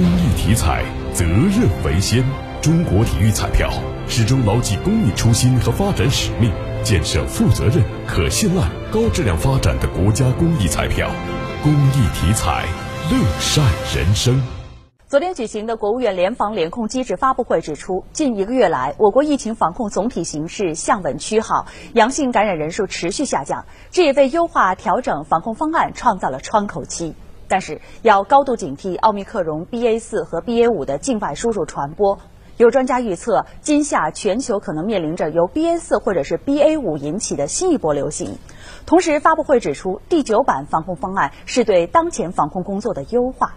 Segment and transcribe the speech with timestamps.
[0.00, 2.24] 公益体彩，责任为先。
[2.62, 3.70] 中国体育彩票
[4.08, 6.50] 始终牢记公益初心和发展使命，
[6.82, 11.10] 建设负责任、可信赖、高质量发展的国家公益彩票。
[11.62, 12.64] 公益体彩，
[13.10, 13.62] 乐善
[13.94, 14.40] 人生。
[15.06, 27.14] 昨天举行的国务院联防联控机制发布会指出，近一个月来，我国疫情防控总体形势向稳趋好，阳性感染人数持续下降，这也为优化调整防控方案创造了窗口期。
[27.50, 32.16] 但是，要高度警惕奥密克戎 BA 四和 BA 五的境外输入传播。
[32.56, 38.38] 有专家预测，今夏全球可能面临着由 BA 四或者是 BA 五引起的新一波流行。
[38.86, 43.56] 同时，发布会指出，第九版防控方案是对当前防控工作的优化。